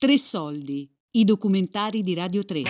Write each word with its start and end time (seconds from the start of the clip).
Tre 0.00 0.16
soldi, 0.16 0.88
i 1.16 1.24
documentari 1.24 2.02
di 2.02 2.14
Radio 2.14 2.44
3. 2.44 2.62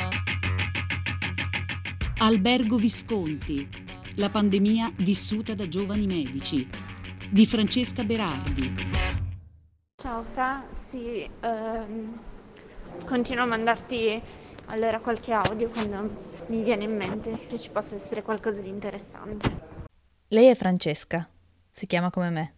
Albergo 2.23 2.79
Visconti, 2.79 3.69
la 4.16 4.30
pandemia 4.30 4.91
vissuta 4.96 5.52
da 5.52 5.69
giovani 5.69 6.06
medici, 6.06 6.66
di 7.30 7.45
Francesca 7.45 8.02
Berardi. 8.02 8.73
Ciao 9.96 10.23
Fra, 10.23 10.66
sì, 10.70 11.29
ehm, 11.41 12.19
continuo 13.05 13.42
a 13.42 13.47
mandarti 13.47 14.23
allora 14.69 14.98
qualche 14.98 15.33
audio 15.33 15.69
quando 15.69 16.47
mi 16.47 16.62
viene 16.62 16.84
in 16.84 16.97
mente 16.97 17.33
che 17.47 17.59
ci 17.59 17.69
possa 17.69 17.95
essere 17.95 18.23
qualcosa 18.23 18.62
di 18.62 18.70
interessante. 18.70 19.66
Lei 20.29 20.47
è 20.47 20.55
Francesca, 20.55 21.29
si 21.73 21.87
chiama 21.87 22.09
come 22.09 22.30
me. 22.30 22.55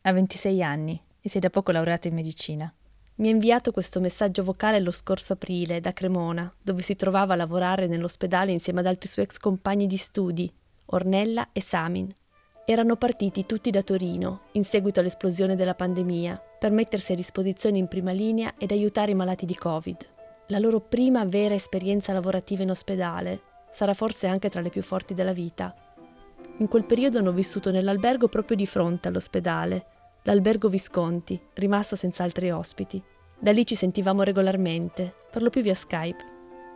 Ha 0.00 0.10
26 0.10 0.62
anni 0.62 0.98
e 1.20 1.28
si 1.28 1.36
è 1.36 1.40
da 1.40 1.50
poco 1.50 1.70
laureata 1.70 2.08
in 2.08 2.14
medicina. 2.14 2.74
Mi 3.20 3.28
ha 3.28 3.32
inviato 3.32 3.70
questo 3.70 4.00
messaggio 4.00 4.42
vocale 4.42 4.80
lo 4.80 4.90
scorso 4.90 5.34
aprile 5.34 5.78
da 5.78 5.92
Cremona, 5.92 6.50
dove 6.62 6.80
si 6.80 6.96
trovava 6.96 7.34
a 7.34 7.36
lavorare 7.36 7.86
nell'ospedale 7.86 8.50
insieme 8.50 8.80
ad 8.80 8.86
altri 8.86 9.10
suoi 9.10 9.26
ex 9.26 9.36
compagni 9.36 9.86
di 9.86 9.98
studi, 9.98 10.50
Ornella 10.86 11.50
e 11.52 11.60
Samin. 11.60 12.10
Erano 12.64 12.96
partiti 12.96 13.44
tutti 13.44 13.70
da 13.70 13.82
Torino, 13.82 14.44
in 14.52 14.64
seguito 14.64 15.00
all'esplosione 15.00 15.54
della 15.54 15.74
pandemia, 15.74 16.42
per 16.58 16.70
mettersi 16.70 17.12
a 17.12 17.14
disposizione 17.14 17.76
in 17.76 17.88
prima 17.88 18.12
linea 18.12 18.54
ed 18.56 18.72
aiutare 18.72 19.10
i 19.10 19.14
malati 19.14 19.44
di 19.44 19.54
Covid. 19.54 19.98
La 20.46 20.58
loro 20.58 20.80
prima 20.80 21.22
vera 21.26 21.54
esperienza 21.54 22.14
lavorativa 22.14 22.62
in 22.62 22.70
ospedale 22.70 23.42
sarà 23.70 23.92
forse 23.92 24.28
anche 24.28 24.48
tra 24.48 24.62
le 24.62 24.70
più 24.70 24.80
forti 24.80 25.12
della 25.12 25.34
vita. 25.34 25.74
In 26.56 26.68
quel 26.68 26.86
periodo 26.86 27.18
hanno 27.18 27.32
vissuto 27.32 27.70
nell'albergo 27.70 28.28
proprio 28.28 28.56
di 28.56 28.64
fronte 28.64 29.08
all'ospedale, 29.08 29.84
l'albergo 30.24 30.68
Visconti, 30.68 31.40
rimasto 31.54 31.96
senza 31.96 32.22
altri 32.22 32.50
ospiti. 32.50 33.02
Da 33.42 33.52
lì 33.52 33.64
ci 33.64 33.74
sentivamo 33.74 34.22
regolarmente, 34.22 35.14
per 35.30 35.40
lo 35.40 35.48
più 35.48 35.62
via 35.62 35.74
Skype. 35.74 36.22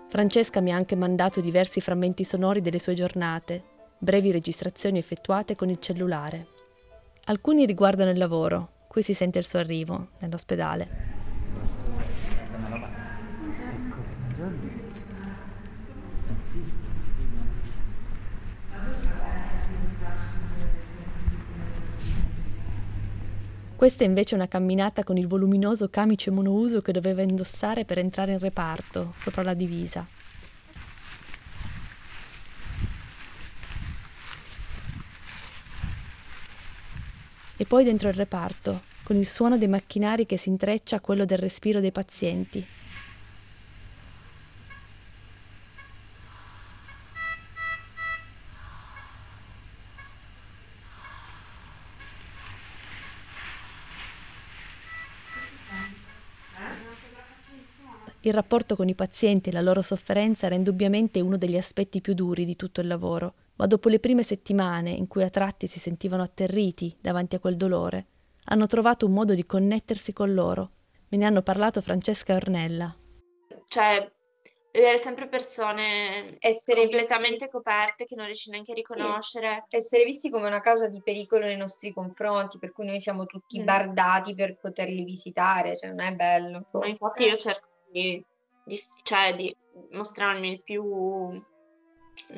Francesca 0.09 0.63
mi 0.63 0.73
ha 0.73 0.77
anche 0.77 0.97
mandato 0.97 1.43
diversi 1.43 1.83
frammenti 1.83 2.25
sonori 2.25 2.63
delle 2.63 2.79
sue 2.79 2.95
giornate, 2.95 3.63
brevi 3.99 4.33
registrazioni 4.33 4.97
effettuate 4.97 5.57
con 5.57 5.69
il 5.69 5.79
cellulare. 5.79 6.47
Alcuni 7.25 7.67
riguardano 7.67 8.11
il 8.11 8.17
lavoro, 8.17 8.87
qui 8.89 9.03
si 9.03 9.13
sente 9.13 9.39
il 9.39 9.45
suo 9.45 9.59
arrivo, 9.59 10.09
nell'ospedale. 10.21 10.89
Questa 23.85 24.03
è 24.03 24.07
invece 24.07 24.35
una 24.35 24.49
camminata 24.49 25.05
con 25.05 25.19
il 25.19 25.27
voluminoso 25.27 25.91
camice 25.91 26.31
monouso 26.31 26.81
che 26.81 26.91
doveva 26.91 27.21
indossare 27.21 27.85
per 27.85 27.99
entrare 27.99 28.33
in 28.33 28.39
reparto, 28.39 29.13
sopra 29.15 29.43
la 29.43 29.53
divisa. 29.53 30.07
E 37.59 37.65
poi 37.67 37.85
dentro 37.85 38.09
il 38.09 38.15
reparto, 38.15 38.85
con 39.03 39.17
il 39.17 39.27
suono 39.27 39.59
dei 39.59 39.69
macchinari 39.69 40.25
che 40.25 40.39
si 40.39 40.49
intreccia 40.49 40.97
a 40.97 41.01
quello 41.01 41.27
del 41.27 41.37
respiro 41.37 41.81
dei 41.81 41.93
pazienti, 41.93 42.67
Il 58.27 58.33
rapporto 58.33 58.75
con 58.75 58.89
i 58.89 58.95
pazienti 58.95 59.51
e 59.51 59.53
la 59.53 59.61
loro 59.61 59.83
sofferenza 59.83 60.47
era 60.47 60.55
indubbiamente 60.55 61.21
uno 61.21 61.37
degli 61.37 61.59
aspetti 61.59 62.01
più 62.01 62.15
duri 62.15 62.47
di 62.47 62.57
tutto 62.57 62.81
il 62.81 62.87
lavoro, 62.87 63.35
ma 63.57 63.67
dopo 63.67 63.91
le 63.91 63.99
prime 63.99 64.23
settimane 64.23 64.89
in 64.93 65.07
cui 65.09 65.23
a 65.23 65.29
tratti 65.29 65.67
si 65.67 65.79
sentivano 65.79 66.23
atterriti 66.23 66.97
davanti 66.99 67.37
a 67.37 67.39
quel 67.39 67.59
dolore, 67.59 68.07
hanno 68.45 68.67
trovato 68.67 69.05
un 69.05 69.13
modo 69.13 69.35
di 69.35 69.45
connettersi 69.45 70.15
con 70.15 70.33
loro. 70.33 70.71
Me 71.11 71.19
ne 71.19 71.27
hanno 71.27 71.43
parlato 71.43 71.83
Francesca 71.83 72.33
e 72.33 72.37
Ornella. 72.37 72.97
Cioè, 73.67 74.11
vedere 74.73 74.97
sempre 74.97 75.29
persone 75.29 76.39
essere 76.39 76.81
completamente 76.81 77.45
visti... 77.45 77.51
coperte 77.51 78.07
che 78.07 78.15
non 78.15 78.25
riesci 78.25 78.49
neanche 78.49 78.73
a 78.73 78.75
riconoscere. 78.75 79.67
Sì. 79.69 79.77
Essere 79.77 80.05
visti 80.05 80.31
come 80.31 80.47
una 80.47 80.63
causa 80.63 80.89
di 80.89 81.03
pericolo 81.05 81.45
nei 81.45 81.59
nostri 81.59 81.93
confronti, 81.93 82.59
per 82.59 82.73
cui 82.73 82.87
noi 82.87 83.01
siamo 83.01 83.27
tutti 83.27 83.61
mm. 83.61 83.65
bardati 83.67 84.35
per 84.35 84.57
poterli 84.57 85.05
visitare, 85.05 85.77
cioè 85.77 85.91
non 85.91 86.01
è 86.01 86.13
bello. 86.15 86.65
Ma 86.73 86.87
infatti 86.87 87.25
io 87.25 87.37
cerco 87.37 87.73
di, 87.95 88.25
di, 88.65 88.81
cioè, 89.05 89.35
di 89.37 89.57
mostrarmi 89.93 90.51
il 90.51 90.63
più 90.63 90.83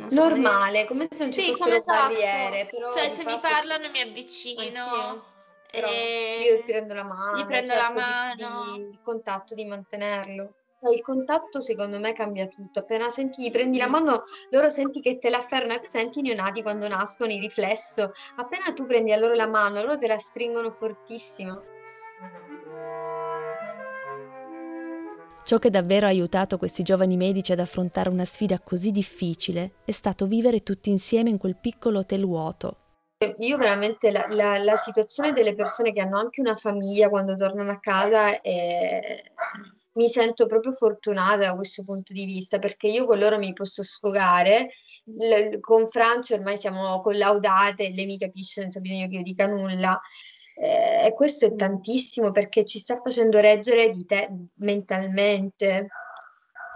so 0.07 0.29
normale, 0.29 0.85
come 0.85 1.09
se 1.11 1.25
non 1.25 1.33
ci 1.33 1.41
sì, 1.41 1.47
fossero 1.55 1.77
esatto. 1.77 2.15
barriere. 2.15 2.69
Però 2.71 2.93
cioè, 2.93 3.15
se 3.15 3.25
mi 3.25 3.41
parlano 3.41 3.85
ci... 3.85 3.91
mi 3.91 4.01
avvicino. 4.03 5.35
E... 5.71 6.39
Io 6.43 6.63
prendo 6.65 6.95
la 6.95 7.05
mano, 7.05 7.39
gli 7.39 7.47
prendo 7.47 7.75
la 7.75 7.91
mano. 7.91 8.75
Di, 8.75 8.81
il 8.83 9.01
contatto, 9.03 9.55
di 9.55 9.65
mantenerlo. 9.65 10.53
Cioè, 10.79 10.95
il 10.95 11.03
contatto 11.03 11.61
secondo 11.63 11.99
me 11.99 12.13
cambia 12.13 12.47
tutto. 12.49 12.81
Appena 12.81 13.09
senti, 13.09 13.43
gli 13.43 13.51
prendi 13.51 13.79
la 13.79 13.89
mano, 13.89 14.25
loro 14.51 14.69
senti 14.69 15.01
che 15.01 15.19
te 15.19 15.31
la 15.31 15.39
afferrano 15.39 15.73
e 15.73 15.89
senti 15.89 16.19
i 16.19 16.23
neonati 16.23 16.61
quando 16.61 16.87
nascono, 16.87 17.33
il 17.33 17.41
riflesso. 17.41 18.13
Appena 18.37 18.73
tu 18.75 18.85
prendi 18.85 19.13
a 19.13 19.17
loro 19.17 19.35
la 19.35 19.47
mano, 19.47 19.81
loro 19.81 19.97
te 19.97 20.07
la 20.07 20.19
stringono 20.19 20.71
fortissimo. 20.71 21.75
Ciò 25.47 25.61
che 25.61 25.71
davvero 25.71 26.07
ha 26.07 26.09
aiutato 26.09 26.59
questi 26.59 26.83
giovani 26.83 27.17
medici 27.17 27.53
ad 27.53 27.61
affrontare 27.61 28.09
una 28.09 28.25
sfida 28.25 28.59
così 28.59 28.91
difficile 28.91 29.75
è 29.85 29.93
stato 29.93 30.27
vivere 30.27 30.65
tutti 30.65 30.91
insieme 30.91 31.31
in 31.31 31.39
quel 31.39 31.55
piccolo 31.55 32.01
hotel 32.01 32.27
vuoto. 32.27 32.79
Io 33.39 33.57
veramente 33.57 34.11
la, 34.11 34.27
la, 34.29 34.59
la 34.59 34.75
situazione 34.75 35.33
delle 35.33 35.55
persone 35.55 35.93
che 35.93 36.01
hanno 36.01 36.19
anche 36.19 36.41
una 36.41 36.57
famiglia 36.57 37.09
quando 37.09 37.37
tornano 37.37 37.71
a 37.71 37.79
casa 37.79 38.41
è... 38.41 39.23
mi 39.93 40.09
sento 40.09 40.47
proprio 40.47 40.73
fortunata 40.73 41.37
da 41.37 41.55
questo 41.55 41.85
punto 41.85 42.13
di 42.13 42.25
vista 42.25 42.59
perché 42.59 42.89
io 42.89 43.07
con 43.07 43.19
loro 43.19 43.39
mi 43.39 43.53
posso 43.53 43.85
sfogare. 43.85 44.71
Con 45.61 45.87
Francia 45.87 46.35
ormai 46.35 46.57
siamo 46.57 47.01
collaudate, 47.01 47.91
lei 47.91 48.07
mi 48.07 48.19
capisce 48.19 48.63
senza 48.63 48.81
bisogno 48.81 49.07
che 49.07 49.19
io 49.19 49.23
dica 49.23 49.47
nulla 49.47 50.01
eh, 50.59 51.07
e 51.07 51.13
questo 51.13 51.47
è 51.47 51.55
tantissimo 51.55 52.33
perché 52.33 52.65
ci 52.65 52.79
sta 52.79 53.01
facendo 53.03 53.39
reggere 53.41 53.91
di 53.93 54.07
te 54.07 54.29
mentalmente. 54.55 55.89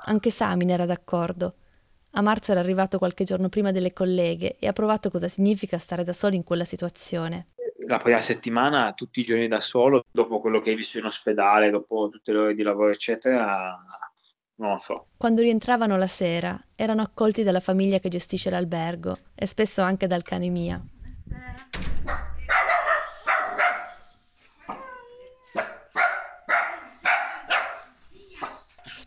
Anche 0.04 0.30
Samin 0.30 0.70
era 0.70 0.84
d'accordo. 0.84 1.54
A 2.12 2.22
marzo 2.22 2.50
era 2.50 2.60
arrivato 2.60 2.98
qualche 2.98 3.24
giorno 3.24 3.48
prima 3.48 3.72
delle 3.72 3.92
colleghe 3.92 4.56
e 4.58 4.66
ha 4.66 4.72
provato 4.72 5.10
cosa 5.10 5.28
significa 5.28 5.78
stare 5.78 6.04
da 6.04 6.12
soli 6.12 6.36
in 6.36 6.44
quella 6.44 6.64
situazione. 6.64 7.46
La 7.86 7.98
prima 7.98 8.20
settimana, 8.20 8.92
tutti 8.92 9.20
i 9.20 9.22
giorni 9.22 9.48
da 9.48 9.60
solo, 9.60 10.04
dopo 10.10 10.40
quello 10.40 10.60
che 10.60 10.70
hai 10.70 10.76
visto 10.76 10.98
in 10.98 11.04
ospedale, 11.04 11.70
dopo 11.70 12.08
tutte 12.10 12.32
le 12.32 12.38
ore 12.38 12.54
di 12.54 12.62
lavoro, 12.62 12.90
eccetera, 12.90 13.78
non 14.56 14.72
lo 14.72 14.78
so. 14.78 15.06
Quando 15.16 15.40
rientravano 15.40 15.96
la 15.96 16.06
sera, 16.06 16.60
erano 16.74 17.02
accolti 17.02 17.42
dalla 17.42 17.60
famiglia 17.60 17.98
che 17.98 18.08
gestisce 18.08 18.50
l'albergo 18.50 19.16
e 19.34 19.46
spesso 19.46 19.80
anche 19.80 20.06
dal 20.06 20.22
cane 20.22 20.48
Mia. 20.48 20.80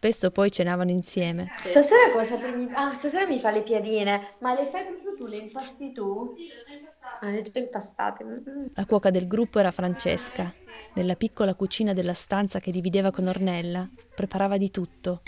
Spesso 0.03 0.31
poi 0.31 0.51
cenavano 0.51 0.89
insieme. 0.89 1.53
Stasera 1.63 2.11
cosa 2.11 2.35
premi? 2.35 2.69
Ah, 2.73 2.93
stasera 2.93 3.25
mi 3.25 3.39
fa 3.39 3.51
le 3.51 3.63
piadine. 3.63 4.33
Ma 4.39 4.53
le 4.53 4.65
fai 4.65 4.83
proprio 4.83 5.15
tu? 5.15 5.27
Le 5.27 5.37
impasti 5.37 5.93
tu? 5.93 6.35
Ah, 7.21 7.29
le 7.29 7.41
già 7.41 7.57
impastate. 7.57 8.25
La 8.73 8.85
cuoca 8.85 9.11
del 9.11 9.27
gruppo 9.27 9.59
era 9.59 9.71
Francesca. 9.71 10.53
Nella 10.95 11.15
piccola 11.15 11.53
cucina 11.53 11.93
della 11.93 12.13
stanza 12.13 12.59
che 12.59 12.69
divideva 12.69 13.11
con 13.11 13.27
Ornella, 13.27 13.89
preparava 14.13 14.57
di 14.57 14.69
tutto. 14.71 15.21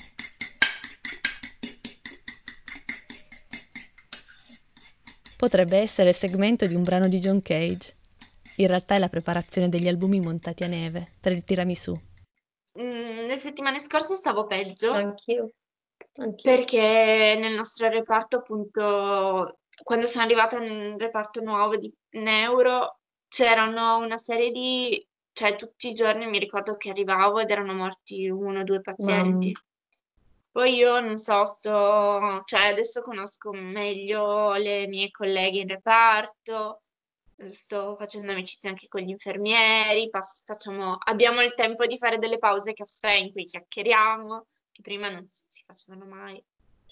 Potrebbe 5.37 5.77
essere 5.77 6.09
il 6.09 6.15
segmento 6.15 6.65
di 6.65 6.75
un 6.75 6.83
brano 6.83 7.07
di 7.07 7.19
John 7.19 7.41
Cage. 7.41 7.93
In 8.57 8.67
realtà 8.67 8.95
è 8.95 8.99
la 8.99 9.07
preparazione 9.07 9.69
degli 9.69 9.87
albumi 9.87 10.19
montati 10.19 10.65
a 10.65 10.67
neve 10.67 11.07
per 11.21 11.31
il 11.31 11.45
tiramisù 11.45 11.97
le 13.35 13.41
settimane 13.41 13.79
scorse 13.79 14.15
stavo 14.15 14.45
peggio. 14.45 14.91
Anch'io. 14.91 15.51
Anch'io. 16.15 16.51
Perché 16.51 17.37
nel 17.39 17.53
nostro 17.53 17.87
reparto, 17.89 18.37
appunto, 18.37 19.59
quando 19.83 20.07
sono 20.07 20.23
arrivata 20.23 20.57
nel 20.57 20.97
reparto 20.97 21.41
nuovo 21.41 21.75
di 21.75 21.93
neuro, 22.11 22.99
c'erano 23.27 23.97
una 23.97 24.17
serie 24.17 24.51
di... 24.51 25.05
cioè 25.33 25.55
tutti 25.55 25.89
i 25.89 25.93
giorni 25.93 26.25
mi 26.25 26.39
ricordo 26.39 26.77
che 26.77 26.89
arrivavo 26.89 27.39
ed 27.39 27.51
erano 27.51 27.73
morti 27.73 28.29
uno 28.29 28.61
o 28.61 28.63
due 28.63 28.81
pazienti. 28.81 29.49
Mm. 29.49 29.63
Poi 30.51 30.73
io 30.73 31.01
non 31.01 31.17
so, 31.17 31.43
sto, 31.43 32.41
cioè 32.45 32.67
adesso 32.67 33.01
conosco 33.01 33.51
meglio 33.51 34.53
le 34.53 34.87
mie 34.87 35.11
colleghe 35.11 35.59
in 35.59 35.67
reparto, 35.67 36.83
sto 37.49 37.95
facendo 37.97 38.31
amicizia 38.31 38.69
anche 38.69 38.87
con 38.87 39.01
gli 39.01 39.09
infermieri, 39.09 40.09
pass- 40.09 40.43
facciamo, 40.45 40.97
abbiamo 40.97 41.41
il 41.41 41.53
tempo 41.53 41.85
di 41.85 41.97
fare 41.97 42.17
delle 42.17 42.37
pause 42.37 42.73
caffè 42.73 43.11
in 43.11 43.31
cui 43.31 43.45
chiacchieriamo, 43.45 44.45
che 44.71 44.81
prima 44.81 45.09
non 45.09 45.27
si, 45.29 45.43
si 45.47 45.63
facevano 45.63 46.05
mai. 46.05 46.41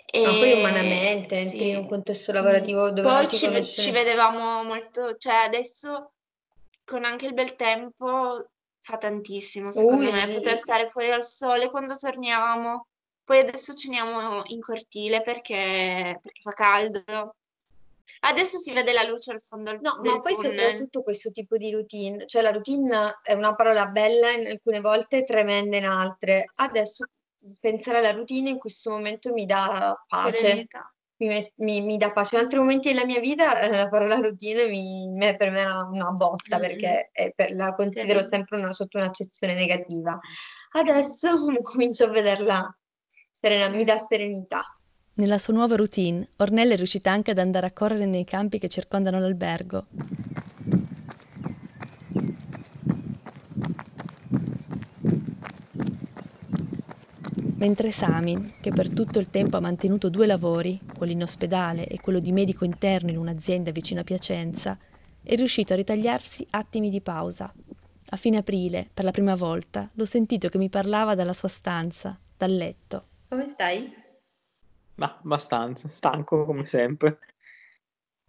E 0.05 0.21
no, 0.21 0.37
poi 0.37 0.51
umanamente, 0.51 1.45
sì. 1.45 1.69
in 1.69 1.77
un 1.77 1.87
contesto 1.87 2.31
lavorativo 2.31 2.91
dove 2.91 3.01
poi 3.01 3.29
ci, 3.29 3.63
ci 3.63 3.91
vedevamo 3.91 4.63
molto, 4.63 5.15
cioè 5.17 5.35
adesso 5.35 6.11
con 6.83 7.05
anche 7.05 7.25
il 7.25 7.33
bel 7.33 7.55
tempo 7.55 8.49
fa 8.79 8.97
tantissimo, 8.97 9.71
secondo 9.71 10.05
Ui. 10.05 10.11
me, 10.11 10.27
poter 10.27 10.57
stare 10.57 10.87
fuori 10.87 11.11
al 11.11 11.23
sole 11.23 11.69
quando 11.69 11.95
torniamo. 11.95 12.87
Poi 13.23 13.39
adesso 13.39 13.73
ceniamo 13.73 14.43
in 14.47 14.59
cortile 14.59 15.21
perché, 15.21 16.19
perché 16.21 16.41
fa 16.41 16.51
caldo. 16.51 17.35
Adesso 18.21 18.57
si 18.57 18.73
vede 18.73 18.93
la 18.93 19.03
luce 19.03 19.31
al 19.31 19.41
fondo 19.41 19.71
del 19.71 19.79
No, 19.81 19.99
ma 20.03 20.21
poi 20.21 20.33
tunnel. 20.33 20.59
soprattutto 20.59 21.01
questo 21.01 21.31
tipo 21.31 21.57
di 21.57 21.71
routine, 21.71 22.25
cioè 22.25 22.41
la 22.41 22.51
routine 22.51 23.19
è 23.21 23.33
una 23.33 23.55
parola 23.55 23.85
bella 23.87 24.31
in 24.31 24.47
alcune 24.47 24.79
volte, 24.79 25.23
tremenda 25.23 25.77
in 25.77 25.85
altre. 25.85 26.45
Adesso 26.55 27.05
pensare 27.59 27.97
alla 27.97 28.11
routine 28.11 28.49
in 28.49 28.57
questo 28.57 28.91
momento 28.91 29.33
mi 29.33 29.45
dà 29.45 30.01
pace. 30.07 30.67
Mi, 31.17 31.53
mi, 31.57 31.81
mi, 31.81 31.97
dà 31.97 32.11
pace. 32.11 32.35
In 32.35 32.41
altri 32.41 32.59
momenti 32.59 32.91
della 32.91 33.05
mia 33.05 33.19
vita 33.19 33.59
eh, 33.59 33.69
la 33.69 33.89
parola 33.89 34.15
routine 34.15 34.67
mi, 34.67 35.09
me, 35.09 35.35
per 35.35 35.51
me 35.51 35.61
è 35.61 35.65
una, 35.65 36.11
botta 36.11 36.57
mm-hmm. 36.57 36.67
perché 36.67 37.11
per, 37.35 37.51
la 37.51 37.73
considero 37.75 38.21
sì. 38.21 38.27
sempre 38.29 38.57
una, 38.57 38.73
sotto 38.73 38.97
un'accezione 38.97 39.53
negativa. 39.53 40.19
Adesso 40.71 41.35
comincio 41.61 42.05
a 42.05 42.09
vederla 42.09 42.77
serena, 43.31 43.69
mi 43.69 43.83
dà 43.83 43.97
serenità. 43.97 44.63
Nella 45.15 45.37
sua 45.37 45.53
nuova 45.53 45.75
routine, 45.75 46.27
Ornella 46.37 46.73
è 46.73 46.75
riuscita 46.75 47.11
anche 47.11 47.29
ad 47.29 47.37
andare 47.37 47.67
a 47.67 47.71
correre 47.71 48.07
nei 48.07 48.25
campi 48.25 48.57
che 48.57 48.67
circondano 48.67 49.19
l'albergo. 49.19 49.85
Mentre 57.57 57.91
Samin, 57.91 58.55
che 58.59 58.71
per 58.71 58.89
tutto 58.89 59.19
il 59.19 59.29
tempo 59.29 59.55
ha 59.57 59.61
mantenuto 59.61 60.09
due 60.09 60.25
lavori, 60.25 60.81
quello 60.97 61.11
in 61.11 61.21
ospedale 61.21 61.85
e 61.85 62.01
quello 62.01 62.17
di 62.17 62.31
medico 62.31 62.65
interno 62.65 63.11
in 63.11 63.17
un'azienda 63.17 63.69
vicino 63.69 64.01
a 64.01 64.03
Piacenza, 64.03 64.75
è 65.21 65.35
riuscito 65.35 65.73
a 65.73 65.75
ritagliarsi 65.75 66.45
attimi 66.49 66.89
di 66.89 67.01
pausa. 67.01 67.53
A 68.09 68.15
fine 68.17 68.37
aprile, 68.37 68.89
per 68.91 69.05
la 69.05 69.11
prima 69.11 69.35
volta, 69.35 69.87
l'ho 69.93 70.05
sentito 70.05 70.49
che 70.49 70.57
mi 70.57 70.69
parlava 70.69 71.13
dalla 71.13 71.33
sua 71.33 71.49
stanza, 71.49 72.19
dal 72.35 72.51
letto. 72.51 73.05
Come 73.29 73.51
stai? 73.53 74.01
Ma 75.03 75.19
abbastanza, 75.21 75.89
stanco 75.89 76.45
come 76.45 76.63
sempre. 76.63 77.19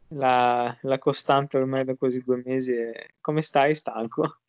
La, 0.09 0.76
la 0.82 0.99
costante 0.99 1.56
ormai 1.56 1.85
da 1.85 1.94
quasi 1.94 2.21
due 2.21 2.43
mesi 2.44 2.73
è 2.73 3.11
come 3.21 3.43
stai 3.43 3.75
stanco? 3.76 4.41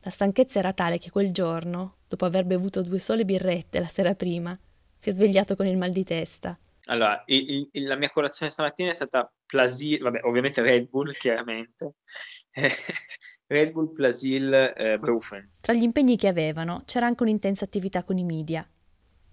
La 0.00 0.10
stanchezza 0.10 0.58
era 0.58 0.72
tale 0.72 0.98
che 0.98 1.10
quel 1.10 1.30
giorno, 1.30 1.98
dopo 2.08 2.24
aver 2.24 2.44
bevuto 2.44 2.82
due 2.82 2.98
sole 2.98 3.24
birrette 3.24 3.80
la 3.80 3.86
sera 3.86 4.14
prima, 4.14 4.58
si 4.98 5.10
è 5.10 5.12
svegliato 5.12 5.54
con 5.54 5.66
il 5.66 5.76
mal 5.76 5.92
di 5.92 6.04
testa. 6.04 6.58
Allora, 6.86 7.22
il, 7.26 7.68
il, 7.70 7.86
la 7.86 7.96
mia 7.96 8.10
colazione 8.10 8.50
stamattina 8.50 8.88
è 8.88 8.94
stata 8.94 9.30
Plasil, 9.44 10.00
vabbè, 10.00 10.20
ovviamente 10.24 10.62
Red 10.62 10.88
Bull, 10.88 11.12
chiaramente. 11.12 11.96
Red 13.46 13.72
Bull, 13.72 13.92
Plasil, 13.92 14.52
eh, 14.74 14.98
Brufen. 14.98 15.52
Tra 15.60 15.74
gli 15.74 15.82
impegni 15.82 16.16
che 16.16 16.28
avevano 16.28 16.82
c'era 16.86 17.06
anche 17.06 17.22
un'intensa 17.22 17.64
attività 17.64 18.02
con 18.02 18.16
i 18.16 18.24
media. 18.24 18.66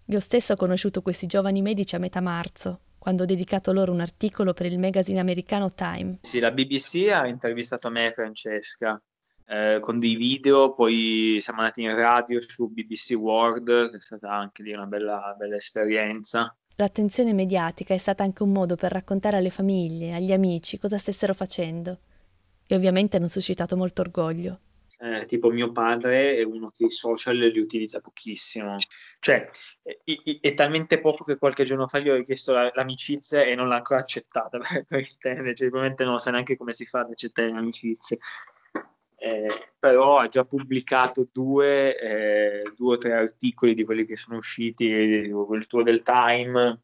Io 0.09 0.19
stesso 0.19 0.53
ho 0.53 0.56
conosciuto 0.56 1.03
questi 1.03 1.27
giovani 1.27 1.61
medici 1.61 1.94
a 1.94 2.00
metà 2.00 2.19
marzo, 2.19 2.79
quando 2.97 3.21
ho 3.21 3.25
dedicato 3.27 3.71
loro 3.71 3.91
un 3.91 4.00
articolo 4.00 4.53
per 4.53 4.65
il 4.65 4.79
magazine 4.79 5.19
americano 5.19 5.69
Time. 5.69 6.17
Sì, 6.21 6.39
la 6.39 6.50
BBC 6.50 7.09
ha 7.13 7.27
intervistato 7.27 7.91
me 7.91 8.07
e 8.07 8.11
Francesca 8.11 9.00
eh, 9.45 9.77
con 9.79 10.00
dei 10.00 10.15
video, 10.15 10.73
poi 10.73 11.38
siamo 11.39 11.59
andati 11.59 11.83
in 11.83 11.94
radio 11.94 12.41
su 12.41 12.69
BBC 12.69 13.11
World, 13.11 13.91
che 13.91 13.97
è 13.97 14.01
stata 14.01 14.31
anche 14.31 14.63
lì 14.63 14.73
una 14.73 14.88
bella, 14.88 15.35
bella 15.38 15.57
esperienza. 15.57 16.57
L'attenzione 16.77 17.31
mediatica 17.31 17.94
è 17.94 17.97
stata 18.00 18.23
anche 18.23 18.41
un 18.41 18.51
modo 18.51 18.75
per 18.75 18.91
raccontare 18.91 19.38
alle 19.38 19.51
famiglie, 19.51 20.15
agli 20.15 20.31
amici 20.31 20.79
cosa 20.79 20.97
stessero 20.97 21.35
facendo 21.35 22.00
e 22.65 22.73
ovviamente 22.73 23.17
hanno 23.17 23.27
suscitato 23.27 23.77
molto 23.77 24.01
orgoglio 24.01 24.59
eh, 25.01 25.25
tipo 25.27 25.49
mio 25.49 25.71
padre 25.71 26.35
è 26.35 26.43
uno 26.43 26.69
che 26.69 26.85
i 26.85 26.91
social 26.91 27.37
li 27.37 27.59
utilizza 27.59 28.01
pochissimo, 28.01 28.75
cioè 29.19 29.49
è, 29.81 29.97
è, 30.41 30.53
talmente 30.53 30.99
poco 30.99 31.23
che 31.23 31.37
qualche 31.37 31.63
giorno 31.63 31.87
fa 31.87 31.99
gli 31.99 32.09
ho 32.09 32.15
richiesto 32.15 32.51
la, 32.51 32.69
l'amicizia 32.73 33.43
e 33.43 33.55
non 33.55 33.69
l'ha 33.69 33.77
ancora 33.77 34.01
accettata, 34.01 34.57
per, 34.87 34.99
intendere, 34.99 35.55
cioè, 35.55 35.69
probabilmente 35.69 36.03
non 36.03 36.19
sa 36.19 36.31
neanche 36.31 36.57
come 36.57 36.73
si 36.73 36.85
fa 36.85 36.99
ad 36.99 37.11
accettare 37.11 37.49
l'amicizia. 37.49 38.17
Eh, 39.21 39.47
però 39.77 40.17
ha 40.17 40.27
già 40.27 40.45
pubblicato 40.45 41.27
due, 41.31 41.97
eh, 41.99 42.73
due 42.75 42.95
o 42.95 42.97
tre 42.97 43.13
articoli 43.13 43.73
di 43.73 43.83
quelli 43.83 44.05
che 44.05 44.15
sono 44.15 44.37
usciti, 44.37 44.85
il 44.85 45.65
tuo 45.67 45.83
del 45.83 46.01
Time, 46.03 46.81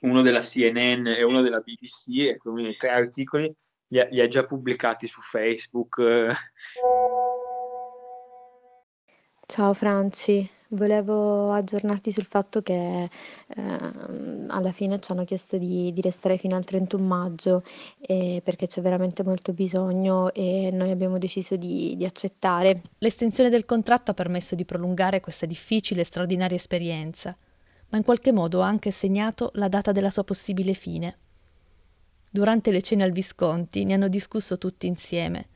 uno 0.00 0.22
della 0.22 0.40
CNN 0.40 1.06
e 1.06 1.22
uno 1.22 1.42
della 1.42 1.60
BBC, 1.60 2.28
e 2.28 2.36
quindi 2.38 2.76
tre 2.76 2.90
articoli 2.90 3.54
li 3.94 4.00
ha, 4.00 4.08
li 4.10 4.20
ha 4.20 4.26
già 4.26 4.44
pubblicati 4.44 5.06
su 5.06 5.20
Facebook. 5.20 6.02
Ciao 9.46 9.72
Franci, 9.74 10.48
volevo 10.68 11.52
aggiornarti 11.52 12.10
sul 12.10 12.24
fatto 12.24 12.62
che 12.62 13.04
eh, 13.04 13.62
alla 14.48 14.72
fine 14.72 14.98
ci 14.98 15.12
hanno 15.12 15.24
chiesto 15.24 15.58
di, 15.58 15.92
di, 15.92 16.00
restare 16.00 16.38
fino 16.38 16.56
al 16.56 16.64
31 16.64 17.04
maggio 17.04 17.62
eh, 18.00 18.40
perché 18.42 18.66
c'è 18.66 18.80
veramente 18.80 19.22
molto 19.22 19.52
bisogno 19.52 20.32
e 20.32 20.70
noi 20.72 20.90
abbiamo 20.90 21.18
deciso 21.18 21.54
di, 21.56 21.94
di 21.96 22.04
accettare. 22.04 22.82
L'estensione 22.98 23.50
del 23.50 23.66
contratto 23.66 24.10
ha 24.10 24.14
permesso 24.14 24.56
di 24.56 24.64
prolungare 24.64 25.20
questa 25.20 25.46
difficile 25.46 26.00
e 26.00 26.04
straordinaria 26.04 26.56
esperienza, 26.56 27.36
ma 27.90 27.98
in 27.98 28.02
qualche 28.02 28.32
modo 28.32 28.62
ha 28.62 28.66
anche 28.66 28.90
segnato 28.90 29.50
la 29.54 29.68
data 29.68 29.92
della 29.92 30.10
sua 30.10 30.24
possibile 30.24 30.72
fine. 30.72 31.18
Durante 32.34 32.72
le 32.72 32.82
cene 32.82 33.04
al 33.04 33.12
Visconti 33.12 33.84
ne 33.84 33.94
hanno 33.94 34.08
discusso 34.08 34.58
tutti 34.58 34.88
insieme, 34.88 35.46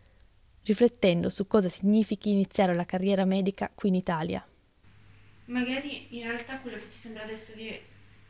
riflettendo 0.62 1.28
su 1.28 1.48
cosa 1.48 1.68
significhi 1.68 2.30
iniziare 2.30 2.72
la 2.72 2.86
carriera 2.86 3.24
medica 3.24 3.68
qui 3.74 3.88
in 3.88 3.96
Italia. 3.96 4.46
Magari 5.46 6.16
in 6.16 6.28
realtà 6.28 6.60
quello 6.60 6.76
che 6.76 6.88
ti 6.88 6.96
sembra 6.96 7.24
adesso 7.24 7.52
di, 7.56 7.76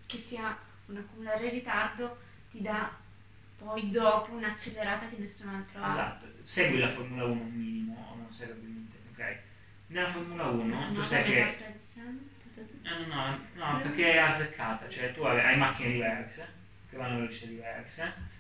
che 0.07 0.17
sia 0.17 0.57
un 0.87 0.97
accumulare 0.97 1.51
ritardo 1.51 2.17
ti 2.51 2.63
dà 2.63 2.91
poi 3.59 3.91
dopo 3.91 4.33
un'accelerata 4.33 5.11
che 5.11 5.19
nessun 5.19 5.51
altro 5.51 5.83
ha. 5.83 5.91
Esatto, 5.91 6.27
segui 6.43 6.79
la 6.79 6.89
Formula 6.89 7.25
1 7.25 7.33
un 7.43 7.53
minimo, 7.53 8.15
non 8.17 8.33
serve 8.33 8.55
ovviamente, 8.55 8.97
ok? 9.13 9.39
Nella 9.89 10.09
Formula 10.09 10.47
1 10.47 10.65
no, 10.65 10.95
tu 10.95 11.03
sai 11.03 11.25
che... 11.25 11.57
No, 12.81 13.07
no, 13.07 13.39
no, 13.55 13.73
no, 13.73 13.81
perché 13.83 14.15
è 14.15 14.17
azzeccata, 14.17 14.89
cioè 14.89 15.13
tu 15.13 15.21
hai, 15.25 15.39
hai 15.39 15.59
macchine 15.59 15.93
diverse, 15.93 16.49
che 16.89 16.97
vanno 16.97 17.17
a 17.17 17.19
velocità 17.19 17.47
diverse, 17.49 18.37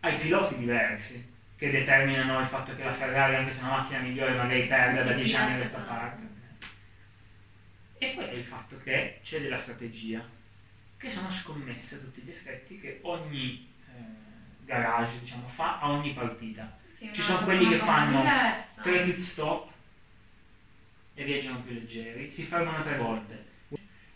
ai 0.00 0.16
piloti 0.18 0.56
diversi 0.56 1.34
che 1.56 1.70
determinano 1.70 2.40
il 2.40 2.46
fatto 2.46 2.74
che 2.76 2.84
la 2.84 2.92
Ferrari, 2.92 3.36
anche 3.36 3.50
se 3.50 3.60
è 3.60 3.62
una 3.62 3.78
macchina 3.78 4.00
migliore, 4.00 4.34
magari 4.34 4.66
perde 4.66 5.02
da 5.02 5.12
dieci 5.12 5.34
anni 5.34 5.52
a 5.52 5.56
questa 5.56 5.80
parte. 5.80 6.24
E 7.98 8.08
poi 8.08 8.24
è 8.24 8.32
il 8.32 8.44
fatto 8.44 8.78
che 8.82 9.20
c'è 9.22 9.40
della 9.40 9.56
strategia, 9.56 10.22
che 10.98 11.08
sono 11.10 11.30
scommesse 11.30 11.94
a 11.96 11.98
tutti 11.98 12.20
gli 12.20 12.30
effetti 12.30 12.78
che 12.78 12.98
ogni 13.02 13.72
eh, 13.88 14.00
garage 14.66 15.20
diciamo, 15.20 15.48
fa 15.48 15.78
a 15.80 15.90
ogni 15.90 16.12
partita. 16.12 16.76
Sì, 16.92 17.10
Ci 17.12 17.22
sono 17.22 17.44
quelli 17.44 17.68
che 17.68 17.78
fanno 17.78 18.20
diversa. 18.20 18.82
tre 18.82 19.00
pit 19.02 19.18
stop 19.18 19.72
e 21.14 21.24
viaggiano 21.24 21.62
più 21.62 21.72
leggeri, 21.72 22.28
si 22.30 22.42
fermano 22.42 22.82
tre 22.82 22.96
volte, 22.98 23.44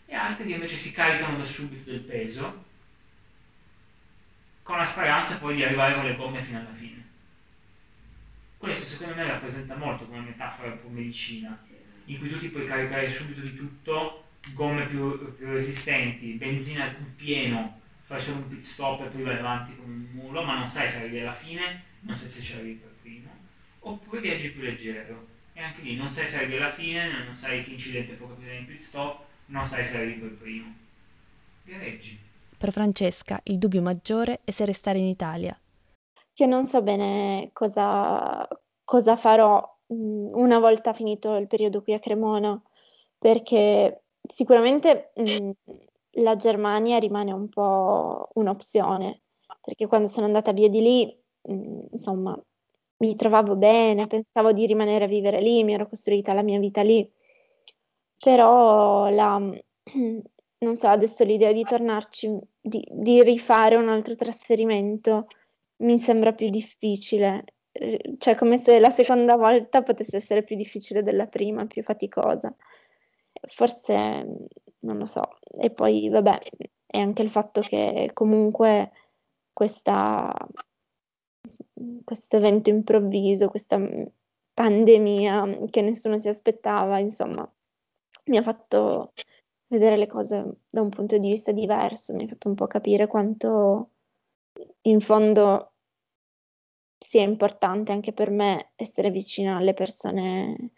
e 0.05 0.13
altri 0.15 0.45
che 0.45 0.53
invece 0.53 0.75
si 0.75 0.91
caricano 0.93 1.37
da 1.37 1.45
subito 1.45 1.89
del 1.89 2.01
peso 2.01 2.65
con 4.63 4.77
la 4.77 4.83
speranza 4.83 5.37
poi 5.37 5.55
di 5.55 5.63
arrivare 5.63 5.95
con 5.95 6.05
le 6.05 6.15
gomme 6.15 6.41
fino 6.41 6.59
alla 6.59 6.73
fine. 6.73 6.99
Questo 8.57 8.85
secondo 8.85 9.15
me 9.15 9.25
rappresenta 9.25 9.75
molto 9.75 10.05
come 10.05 10.19
metafora 10.19 10.69
per 10.69 10.89
medicina, 10.89 11.57
in 12.05 12.19
cui 12.19 12.29
tu 12.29 12.37
ti 12.37 12.49
puoi 12.49 12.67
caricare 12.67 13.09
subito 13.09 13.41
di 13.41 13.55
tutto, 13.55 14.27
gomme 14.53 14.85
più, 14.85 15.35
più 15.35 15.47
resistenti, 15.47 16.33
benzina 16.33 16.85
in 16.85 17.15
pieno, 17.15 17.79
fai 18.03 18.19
solo 18.19 18.37
un 18.37 18.49
pit 18.49 18.61
stop 18.61 19.01
e 19.01 19.07
poi 19.07 19.23
vai 19.23 19.37
avanti 19.37 19.75
con 19.75 19.89
un 19.89 20.07
mulo, 20.11 20.43
ma 20.43 20.57
non 20.57 20.67
sai 20.67 20.89
se 20.89 20.99
arrivi 20.99 21.21
alla 21.21 21.33
fine, 21.33 21.83
non 22.01 22.15
sai 22.15 22.29
se 22.29 22.41
ci 22.41 22.53
arrivi 22.53 22.73
per 22.73 22.91
primo, 23.01 23.35
oppure 23.79 24.21
viaggi 24.21 24.51
più 24.51 24.61
leggero. 24.61 25.27
E 25.53 25.61
anche 25.61 25.81
lì 25.81 25.95
non 25.95 26.09
sai 26.09 26.27
se 26.27 26.37
arrivi 26.37 26.57
alla 26.57 26.71
fine, 26.71 27.23
non 27.25 27.35
sai 27.35 27.63
che 27.63 27.71
incidente 27.71 28.13
può 28.13 28.27
capitare 28.27 28.57
in 28.57 28.65
pit 28.65 28.79
stop, 28.79 29.25
non 29.47 29.65
sai 29.65 29.85
se 29.85 29.97
arrivi 29.97 30.19
per 30.19 30.33
primo. 30.33 30.75
Gareggi. 31.63 32.29
Per 32.61 32.71
Francesca 32.71 33.39
il 33.45 33.57
dubbio 33.57 33.81
maggiore 33.81 34.41
è 34.43 34.51
se 34.51 34.65
restare 34.65 34.99
in 34.99 35.07
Italia. 35.07 35.59
Che 36.31 36.45
non 36.45 36.67
so 36.67 36.83
bene 36.83 37.49
cosa, 37.53 38.47
cosa 38.83 39.15
farò 39.15 39.59
mh, 39.87 39.95
una 40.37 40.59
volta 40.59 40.93
finito 40.93 41.35
il 41.37 41.47
periodo 41.47 41.81
qui 41.81 41.93
a 41.93 41.99
Cremona, 41.99 42.61
perché 43.17 44.03
sicuramente 44.31 45.11
mh, 45.15 45.49
la 46.21 46.35
Germania 46.35 46.99
rimane 46.99 47.31
un 47.31 47.49
po' 47.49 48.29
un'opzione, 48.35 49.21
perché 49.59 49.87
quando 49.87 50.07
sono 50.07 50.27
andata 50.27 50.51
via 50.51 50.69
di 50.69 50.81
lì, 50.81 51.23
mh, 51.41 51.85
insomma, 51.93 52.39
mi 52.97 53.15
trovavo 53.15 53.55
bene, 53.55 54.05
pensavo 54.05 54.51
di 54.51 54.67
rimanere 54.67 55.05
a 55.05 55.07
vivere 55.07 55.41
lì, 55.41 55.63
mi 55.63 55.73
ero 55.73 55.87
costruita 55.89 56.33
la 56.33 56.43
mia 56.43 56.59
vita 56.59 56.83
lì. 56.83 57.11
Però 58.19 59.09
la, 59.09 59.41
non 60.61 60.75
so, 60.75 60.87
adesso 60.87 61.23
l'idea 61.23 61.51
di 61.51 61.63
tornarci, 61.63 62.39
di, 62.59 62.85
di 62.89 63.23
rifare 63.23 63.75
un 63.75 63.89
altro 63.89 64.15
trasferimento 64.15 65.27
mi 65.77 65.99
sembra 65.99 66.33
più 66.33 66.49
difficile. 66.49 67.45
Cioè, 68.17 68.35
come 68.35 68.57
se 68.59 68.79
la 68.79 68.89
seconda 68.89 69.35
volta 69.37 69.81
potesse 69.81 70.17
essere 70.17 70.43
più 70.43 70.55
difficile 70.55 71.03
della 71.03 71.27
prima, 71.27 71.65
più 71.65 71.81
faticosa. 71.83 72.53
Forse 73.47 74.47
non 74.79 74.97
lo 74.97 75.05
so. 75.05 75.37
E 75.59 75.71
poi, 75.71 76.09
vabbè, 76.09 76.39
è 76.85 76.99
anche 76.99 77.21
il 77.23 77.29
fatto 77.29 77.61
che 77.61 78.11
comunque 78.13 78.91
questa, 79.53 80.31
questo 82.03 82.37
evento 82.37 82.69
improvviso, 82.69 83.49
questa 83.49 83.79
pandemia 84.53 85.65
che 85.69 85.81
nessuno 85.81 86.19
si 86.19 86.29
aspettava, 86.29 86.99
insomma, 86.99 87.49
mi 88.25 88.37
ha 88.37 88.43
fatto 88.43 89.13
vedere 89.71 89.95
le 89.95 90.07
cose 90.07 90.57
da 90.69 90.81
un 90.81 90.89
punto 90.89 91.17
di 91.17 91.29
vista 91.29 91.53
diverso, 91.53 92.13
mi 92.13 92.25
ha 92.25 92.27
fatto 92.27 92.49
un 92.49 92.55
po' 92.55 92.67
capire 92.67 93.07
quanto 93.07 93.89
in 94.81 94.99
fondo 94.99 95.71
sia 96.97 97.23
importante 97.23 97.93
anche 97.93 98.11
per 98.11 98.29
me 98.29 98.71
essere 98.75 99.09
vicina 99.11 99.55
alle 99.55 99.73
persone 99.73 100.71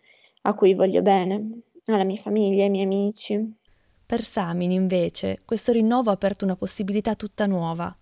a 0.43 0.53
cui 0.53 0.75
voglio 0.75 1.01
bene, 1.01 1.61
alla 1.85 2.03
mia 2.03 2.21
famiglia, 2.21 2.63
ai 2.63 2.69
miei 2.69 2.85
amici. 2.85 3.57
Per 4.05 4.21
Samin, 4.21 4.71
invece, 4.71 5.41
questo 5.43 5.71
rinnovo 5.71 6.11
ha 6.11 6.13
aperto 6.13 6.45
una 6.45 6.55
possibilità 6.55 7.15
tutta 7.15 7.47
nuova, 7.47 7.95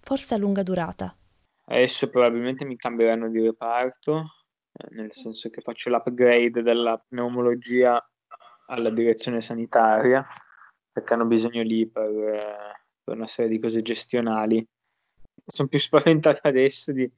forse 0.00 0.34
a 0.34 0.38
lunga 0.38 0.62
durata. 0.62 1.14
Adesso 1.66 2.08
probabilmente 2.08 2.64
mi 2.64 2.76
cambieranno 2.76 3.28
di 3.28 3.42
reparto, 3.42 4.24
eh, 4.72 4.94
nel 4.94 5.12
senso 5.12 5.50
che 5.50 5.60
faccio 5.60 5.90
l'upgrade 5.90 6.62
dalla 6.62 6.96
pneumologia 6.96 8.02
alla 8.72 8.90
direzione 8.90 9.40
sanitaria, 9.40 10.26
perché 10.90 11.14
hanno 11.14 11.26
bisogno 11.26 11.62
lì 11.62 11.86
per, 11.86 12.08
eh, 12.08 12.86
per 13.02 13.14
una 13.14 13.26
serie 13.26 13.50
di 13.50 13.60
cose 13.60 13.82
gestionali. 13.82 14.66
Sono 15.44 15.68
più 15.68 15.78
spaventato 15.80 16.40
adesso 16.42 16.92
di, 16.92 17.10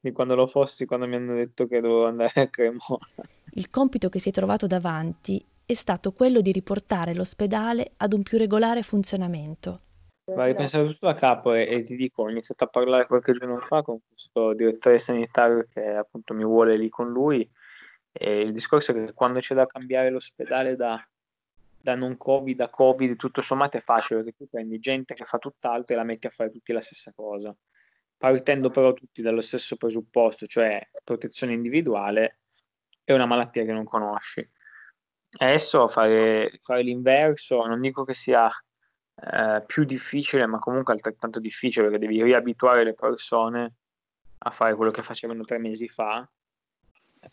di 0.00 0.12
quando 0.12 0.34
lo 0.34 0.46
fossi, 0.46 0.86
quando 0.86 1.06
mi 1.06 1.16
hanno 1.16 1.34
detto 1.34 1.66
che 1.66 1.80
dovevo 1.80 2.06
andare 2.06 2.40
a 2.40 2.48
Cremona. 2.48 3.06
Il 3.54 3.68
compito 3.68 4.08
che 4.08 4.18
si 4.18 4.30
è 4.30 4.32
trovato 4.32 4.66
davanti 4.66 5.44
è 5.64 5.74
stato 5.74 6.12
quello 6.12 6.40
di 6.40 6.52
riportare 6.52 7.14
l'ospedale 7.14 7.92
ad 7.98 8.12
un 8.14 8.22
più 8.22 8.38
regolare 8.38 8.82
funzionamento. 8.82 9.80
Ma 10.34 10.46
ripensato 10.46 10.86
tutto 10.86 11.06
da 11.06 11.14
capo 11.14 11.52
e, 11.52 11.66
e, 11.68 11.82
ti 11.82 11.96
dico, 11.96 12.22
ho 12.22 12.30
iniziato 12.30 12.64
a 12.64 12.68
parlare 12.68 13.06
qualche 13.06 13.32
giorno 13.32 13.58
fa 13.58 13.82
con 13.82 13.98
questo 14.08 14.54
direttore 14.54 14.98
sanitario 14.98 15.66
che 15.68 15.84
appunto 15.84 16.32
mi 16.32 16.44
vuole 16.44 16.76
lì 16.76 16.88
con 16.88 17.10
lui 17.10 17.46
e 18.12 18.40
il 18.40 18.52
discorso 18.52 18.92
è 18.92 18.94
che 18.94 19.12
quando 19.12 19.40
c'è 19.40 19.54
da 19.54 19.66
cambiare 19.66 20.10
l'ospedale 20.10 20.76
da, 20.76 21.02
da 21.80 21.94
non 21.94 22.16
covid 22.16 22.60
a 22.60 22.68
covid 22.68 23.16
tutto 23.16 23.42
sommato 23.42 23.78
è 23.78 23.82
facile 23.82 24.22
perché 24.22 24.36
tu 24.36 24.48
prendi 24.48 24.78
gente 24.78 25.14
che 25.14 25.24
fa 25.24 25.38
tutt'altro 25.38 25.94
e 25.94 25.96
la 25.96 26.04
metti 26.04 26.26
a 26.26 26.30
fare 26.30 26.50
tutti 26.50 26.72
la 26.72 26.80
stessa 26.80 27.12
cosa 27.14 27.54
partendo 28.16 28.68
però 28.68 28.92
tutti 28.92 29.22
dallo 29.22 29.40
stesso 29.40 29.76
presupposto 29.76 30.46
cioè 30.46 30.88
protezione 31.02 31.54
individuale 31.54 32.38
è 33.04 33.12
una 33.12 33.26
malattia 33.26 33.64
che 33.64 33.72
non 33.72 33.84
conosci. 33.84 34.48
Adesso 35.38 35.88
fare, 35.88 36.58
fare 36.62 36.82
l'inverso 36.82 37.64
non 37.66 37.80
dico 37.80 38.04
che 38.04 38.14
sia 38.14 38.50
eh, 39.14 39.62
più 39.66 39.84
difficile, 39.84 40.46
ma 40.46 40.58
comunque 40.58 40.92
altrettanto 40.92 41.40
difficile 41.40 41.88
perché 41.88 42.06
devi 42.06 42.22
riabituare 42.22 42.84
le 42.84 42.94
persone 42.94 43.74
a 44.38 44.50
fare 44.50 44.74
quello 44.74 44.90
che 44.90 45.02
facevano 45.02 45.44
tre 45.44 45.58
mesi 45.58 45.88
fa, 45.88 46.28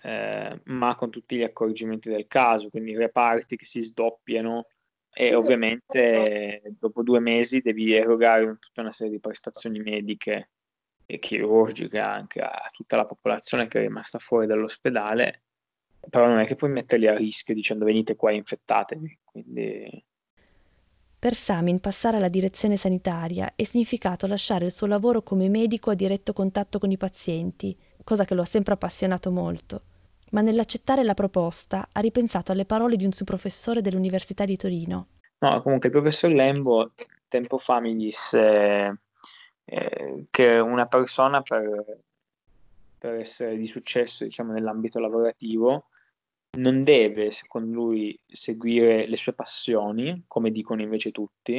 eh, 0.01 0.61
ma 0.65 0.95
con 0.95 1.09
tutti 1.09 1.37
gli 1.37 1.43
accorgimenti 1.43 2.09
del 2.09 2.27
caso, 2.27 2.69
quindi 2.69 2.95
reparti 2.95 3.55
che 3.55 3.65
si 3.65 3.81
sdoppiano 3.81 4.67
e 5.11 5.33
ovviamente 5.33 6.61
dopo 6.77 7.03
due 7.03 7.19
mesi 7.19 7.61
devi 7.61 7.93
erogare 7.93 8.57
tutta 8.59 8.81
una 8.81 8.91
serie 8.91 9.13
di 9.13 9.19
prestazioni 9.19 9.79
mediche 9.79 10.51
e 11.05 11.17
chirurgiche 11.17 11.97
anche 11.97 12.39
a 12.41 12.69
tutta 12.71 12.95
la 12.95 13.05
popolazione 13.05 13.67
che 13.67 13.79
è 13.79 13.81
rimasta 13.81 14.19
fuori 14.19 14.45
dall'ospedale, 14.45 15.43
però 16.09 16.27
non 16.27 16.37
è 16.39 16.45
che 16.45 16.55
puoi 16.55 16.69
metterli 16.69 17.07
a 17.07 17.15
rischio 17.15 17.55
dicendo 17.55 17.85
venite 17.85 18.15
qua 18.15 18.31
e 18.31 18.35
infettatevi, 18.35 19.19
quindi 19.23 20.03
per 21.19 21.33
Samin 21.33 21.81
passare 21.81 22.15
alla 22.15 22.29
direzione 22.29 22.77
sanitaria 22.77 23.51
è 23.55 23.65
significato 23.65 24.25
lasciare 24.25 24.63
il 24.63 24.71
suo 24.71 24.87
lavoro 24.87 25.21
come 25.21 25.49
medico 25.49 25.89
a 25.89 25.93
diretto 25.93 26.31
contatto 26.31 26.79
con 26.79 26.91
i 26.91 26.97
pazienti, 26.97 27.77
cosa 28.09 28.25
che 28.25 28.33
lo 28.33 28.41
ha 28.41 28.45
sempre 28.45 28.73
appassionato 28.73 29.29
molto. 29.29 29.81
Ma 30.31 30.41
nell'accettare 30.41 31.03
la 31.03 31.13
proposta 31.13 31.89
ha 31.91 31.99
ripensato 31.99 32.51
alle 32.51 32.65
parole 32.65 32.95
di 32.95 33.05
un 33.05 33.11
suo 33.11 33.23
professore 33.23 33.81
dell'Università 33.81 34.45
di 34.45 34.57
Torino. 34.57 35.07
No, 35.37 35.61
comunque 35.61 35.89
il 35.89 35.93
professor 35.93 36.31
Lembo 36.31 36.91
tempo 37.27 37.59
fa 37.59 37.79
mi 37.79 37.95
disse 37.95 39.01
eh, 39.63 40.25
che 40.31 40.57
una 40.57 40.87
persona 40.87 41.43
per, 41.43 41.99
per 42.97 43.13
essere 43.13 43.55
di 43.55 43.67
successo 43.67 44.23
diciamo, 44.23 44.53
nell'ambito 44.53 44.97
lavorativo 44.99 45.89
non 46.57 46.83
deve, 46.83 47.29
secondo 47.29 47.71
lui, 47.71 48.19
seguire 48.25 49.07
le 49.07 49.17
sue 49.17 49.33
passioni, 49.33 50.23
come 50.25 50.49
dicono 50.49 50.81
invece 50.81 51.11
tutti. 51.11 51.57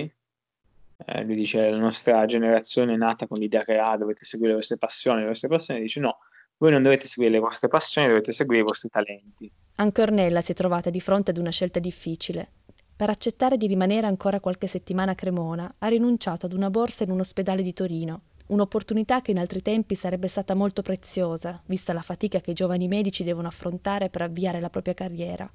Eh, 1.07 1.23
lui 1.23 1.37
dice: 1.37 1.71
La 1.71 1.79
nostra 1.79 2.27
generazione 2.27 2.95
è 2.95 2.97
nata 2.97 3.29
con 3.29 3.39
l'idea 3.39 3.65
che 3.65 3.79
ah, 3.79 3.97
dovete 3.97 4.25
seguire 4.25 4.51
le 4.51 4.59
vostre 4.59 4.79
passioni, 4.79 5.21
le 5.21 5.29
vostre 5.29 5.49
passioni. 5.49 5.81
Dice: 5.81 6.01
No, 6.01 6.19
voi 6.61 6.71
non 6.71 6.83
dovete 6.83 7.07
seguire 7.07 7.35
le 7.35 7.41
vostre 7.41 7.69
passioni, 7.69 8.09
dovete 8.09 8.33
seguire 8.33 8.61
i 8.61 8.67
vostri 8.67 8.91
talenti. 8.91 9.51
Anche 9.77 10.03
Ornella 10.03 10.43
si 10.43 10.53
è 10.53 10.55
trovata 10.55 10.91
di 10.91 11.01
fronte 11.01 11.31
ad 11.31 11.39
una 11.39 11.51
scelta 11.51 11.79
difficile. 11.79 12.51
Per 12.95 13.09
accettare 13.09 13.57
di 13.57 13.67
rimanere 13.67 14.07
ancora 14.07 14.41
qualche 14.41 14.67
settimana 14.67 15.13
a 15.13 15.15
Cremona, 15.15 15.75
ha 15.79 15.89
rinunciato 15.89 16.45
ad 16.45 16.53
una 16.53 16.69
borsa 16.69 17.05
in 17.05 17.11
un 17.11 17.21
ospedale 17.21 17.63
di 17.63 17.73
Torino 17.73 18.23
un'opportunità 18.51 19.23
che 19.23 19.31
in 19.31 19.39
altri 19.39 19.63
tempi 19.63 19.95
sarebbe 19.95 20.29
stata 20.29 20.55
molto 20.55 20.83
preziosa, 20.83 21.63
vista 21.67 21.93
la 21.93 22.03
fatica 22.03 22.41
che 22.41 22.51
i 22.51 22.55
giovani 22.55 22.89
medici 22.89 23.25
devono 23.25 23.49
affrontare 23.49 24.11
per 24.11 24.23
avviare 24.23 24.61
la 24.61 24.71
propria 24.71 24.95
carriera. 24.95 25.51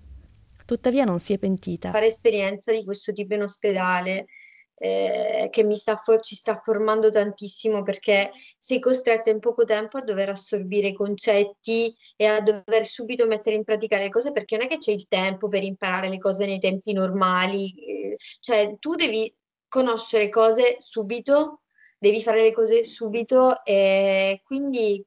Tuttavia 0.66 1.04
non 1.04 1.20
si 1.20 1.34
è 1.34 1.38
pentita. 1.38 1.92
Fare 1.92 2.08
esperienza 2.08 2.72
di 2.72 2.84
questo 2.84 3.12
tipo 3.12 3.36
in 3.36 3.44
ospedale 3.44 4.28
eh, 4.78 5.48
che 5.52 5.76
sta 5.76 5.96
for- 5.96 6.22
ci 6.22 6.36
sta 6.36 6.60
formando 6.62 7.10
tantissimo 7.12 7.84
perché 7.84 8.32
sei 8.58 8.80
costretta 8.80 9.30
in 9.30 9.40
poco 9.40 9.64
tempo 9.64 9.98
a 9.98 10.02
dover 10.04 10.30
assorbire 10.30 10.90
i 10.90 10.94
concetti 10.94 11.96
e 12.16 12.26
a 12.26 12.42
dover 12.42 12.86
subito 12.86 13.26
mettere 13.26 13.56
in 13.56 13.64
pratica 13.64 13.98
le 13.98 14.10
cose 14.10 14.32
perché 14.32 14.58
non 14.58 14.66
è 14.66 14.70
che 14.70 14.78
c'è 14.78 14.92
il 14.92 15.08
tempo 15.08 15.48
per 15.48 15.64
imparare 15.64 16.10
le 16.10 16.18
cose 16.18 16.46
nei 16.46 16.60
tempi 16.60 16.94
normali, 16.94 17.74
eh, 17.74 18.16
cioè 18.40 18.76
tu 18.80 18.96
devi 18.96 19.32
conoscere 19.68 20.30
cose 20.30 20.76
subito 20.80 21.62
devi 21.98 22.22
fare 22.22 22.44
le 22.44 22.54
cose 22.54 22.84
subito 22.84 23.64
e 23.64 24.42
quindi 24.44 25.04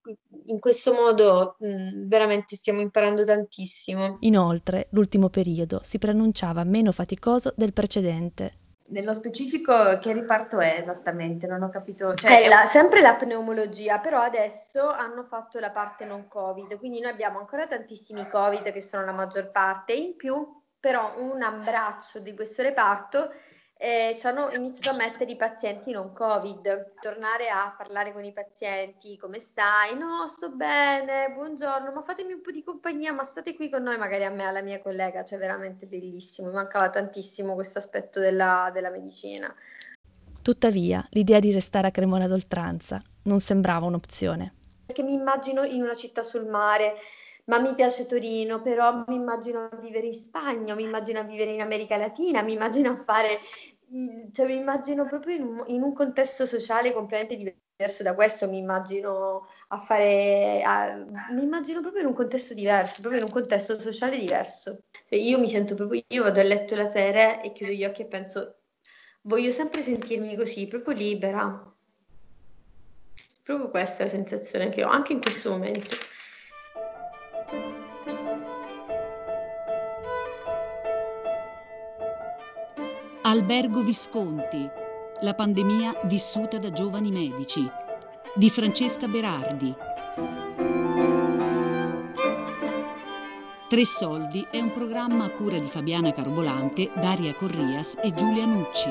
in 0.46 0.58
questo 0.58 0.92
modo 0.92 1.56
mh, 1.58 2.08
veramente 2.08 2.56
stiamo 2.56 2.80
imparando 2.80 3.25
tantissimo. 3.25 4.16
Inoltre, 4.20 4.88
l'ultimo 4.90 5.28
periodo 5.28 5.80
si 5.84 5.98
preannunciava 5.98 6.64
meno 6.64 6.90
faticoso 6.90 7.52
del 7.56 7.72
precedente. 7.72 8.67
Nello 8.90 9.12
specifico 9.12 9.99
che 9.99 10.12
riparto 10.12 10.59
è 10.61 10.78
esattamente? 10.80 11.47
Non 11.47 11.62
ho 11.62 11.68
capito. 11.68 12.14
Cioè, 12.14 12.42
è 12.42 12.49
la, 12.49 12.64
sempre 12.64 13.00
la 13.00 13.14
pneumologia, 13.14 13.99
però 13.99 14.21
adesso 14.21 14.88
hanno 14.88 15.25
fatto 15.25 15.59
la 15.59 15.71
parte 15.71 16.04
non 16.04 16.26
Covid, 16.26 16.78
quindi 16.78 17.00
noi 17.00 17.11
abbiamo 17.11 17.38
ancora 17.38 17.66
tantissimi 17.66 18.28
Covid 18.28 18.73
che 18.73 18.83
sono 18.83 19.04
la 19.04 19.12
maggior 19.12 19.50
parte, 19.50 19.92
in 19.92 20.16
più 20.16 20.57
però 20.80 21.14
un 21.18 21.42
abbraccio 21.42 22.21
di 22.21 22.35
questo 22.35 22.62
reparto 22.62 23.33
ci 23.80 24.26
hanno 24.26 24.50
iniziato 24.56 24.90
a 24.90 24.99
mettere 24.99 25.30
i 25.30 25.37
pazienti 25.37 25.92
non 25.92 26.12
Covid, 26.12 26.94
tornare 27.00 27.49
a 27.49 27.73
parlare 27.76 28.12
con 28.12 28.25
i 28.25 28.32
pazienti, 28.32 29.16
come 29.16 29.38
stai? 29.38 29.97
No, 29.97 30.26
sto 30.26 30.50
bene, 30.50 31.30
buongiorno, 31.32 31.92
ma 31.92 32.02
fatemi 32.02 32.32
un 32.32 32.40
po' 32.40 32.50
di 32.50 32.64
compagnia, 32.64 33.12
ma 33.12 33.23
state 33.23 33.54
qui 33.54 33.70
con 33.70 33.82
noi, 33.82 33.97
magari 33.97 34.25
a 34.25 34.30
me, 34.30 34.47
alla 34.47 34.62
mia 34.62 34.80
collega, 34.80 35.25
cioè 35.25 35.38
veramente 35.38 35.87
bellissimo, 35.87 36.49
mi 36.49 36.54
mancava 36.54 36.90
tantissimo 36.90 37.54
questo 37.54 37.78
aspetto 37.78 38.18
della, 38.18 38.70
della 38.73 38.90
medicina. 38.90 39.54
Tuttavia, 40.42 41.06
l'idea 41.11 41.38
di 41.38 41.52
restare 41.52 41.87
a 41.87 41.90
Cremona 41.92 42.26
d'Oltranza 42.26 43.00
non 43.25 43.38
sembrava 43.38 43.87
un'opzione. 43.87 44.54
Perché 44.87 45.02
mi 45.02 45.12
immagino 45.12 45.62
in 45.62 45.82
una 45.82 45.94
città 45.94 46.23
sul 46.23 46.47
mare, 46.47 46.94
ma 47.48 47.58
mi 47.58 47.74
piace 47.74 48.06
Torino, 48.06 48.60
però 48.60 49.04
mi 49.06 49.16
immagino 49.16 49.68
a 49.70 49.76
vivere 49.76 50.06
in 50.06 50.12
Spagna, 50.12 50.74
mi 50.74 50.82
immagino 50.82 51.20
a 51.20 51.24
vivere 51.24 51.52
in 51.52 51.60
America 51.60 51.96
Latina, 51.96 52.42
mi 52.42 52.52
immagino 52.52 52.90
a 52.90 52.96
fare, 52.96 53.38
cioè 54.32 54.46
mi 54.46 54.56
immagino 54.56 55.06
proprio 55.06 55.36
in 55.36 55.42
un, 55.42 55.64
in 55.68 55.82
un 55.82 55.94
contesto 55.94 56.44
sociale 56.44 56.92
completamente 56.92 57.36
diverso 57.36 58.02
da 58.02 58.14
questo, 58.14 58.50
mi 58.50 58.58
immagino 58.58 59.46
a 59.68 59.78
fare, 59.78 60.62
a, 60.62 60.94
mi 61.30 61.42
immagino 61.42 61.80
proprio 61.80 62.02
in 62.02 62.08
un 62.08 62.14
contesto 62.14 62.52
diverso, 62.52 63.00
proprio 63.00 63.20
in 63.20 63.26
un 63.26 63.32
contesto 63.32 63.78
sociale 63.80 64.18
diverso. 64.18 64.82
Cioè 65.08 65.18
io 65.18 65.38
mi 65.38 65.48
sento 65.48 65.74
proprio, 65.74 66.02
io 66.06 66.24
vado 66.24 66.40
a 66.40 66.42
letto 66.42 66.74
la 66.76 66.84
sera 66.86 67.40
e 67.40 67.52
chiudo 67.52 67.72
gli 67.72 67.84
occhi 67.84 68.02
e 68.02 68.06
penso, 68.06 68.56
voglio 69.22 69.52
sempre 69.52 69.80
sentirmi 69.80 70.36
così, 70.36 70.68
proprio 70.68 70.94
libera. 70.94 71.74
Proprio 73.42 73.70
questa 73.70 74.02
è 74.02 74.04
la 74.04 74.10
sensazione 74.10 74.68
che 74.68 74.84
ho, 74.84 74.90
anche 74.90 75.14
in 75.14 75.22
questo 75.22 75.48
momento. 75.48 75.96
Albergo 83.30 83.82
Visconti, 83.82 84.66
la 85.20 85.35
pandemia 85.35 86.00
vissuta 86.04 86.56
da 86.56 86.73
giovani 86.73 87.11
medici, 87.11 87.62
di 88.35 88.49
Francesca 88.49 89.06
Berardi. 89.06 89.75
Tre 93.68 93.85
Soldi 93.85 94.47
è 94.50 94.58
un 94.61 94.73
programma 94.73 95.25
a 95.25 95.30
cura 95.30 95.58
di 95.58 95.66
Fabiana 95.66 96.11
Carobolante, 96.11 96.90
Daria 96.99 97.35
Corrias 97.35 97.99
e 98.02 98.14
Giulia 98.14 98.47
Nucci. 98.47 98.90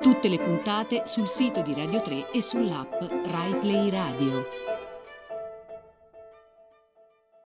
Tutte 0.00 0.28
le 0.30 0.38
puntate 0.38 1.02
sul 1.04 1.28
sito 1.28 1.60
di 1.60 1.74
Radio 1.74 2.00
3 2.00 2.30
e 2.30 2.40
sull'app 2.40 2.94
Rai 3.26 3.58
Play 3.58 3.90
Radio. 3.90 4.67